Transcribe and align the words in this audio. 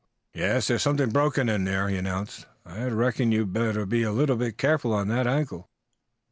"Yes, 0.33 0.67
there's 0.67 0.81
something 0.81 1.11
broken 1.11 1.47
in 1.47 1.63
there," 1.63 1.87
he 1.87 1.95
announced. 1.95 2.47
"I 2.65 2.85
reckon 2.85 3.31
you'd 3.31 3.53
better 3.53 3.85
be 3.85 4.01
a 4.01 4.11
leetle 4.11 4.37
bit 4.37 4.57
careful 4.57 4.97
of 4.99 5.07
that 5.09 5.27
ankle." 5.27 5.69